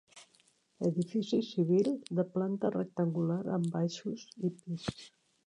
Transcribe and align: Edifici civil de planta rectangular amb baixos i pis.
Edifici 0.87 1.39
civil 1.47 1.89
de 2.21 2.25
planta 2.39 2.73
rectangular 2.77 3.39
amb 3.59 3.71
baixos 3.79 4.27
i 4.51 4.53
pis. 4.57 4.91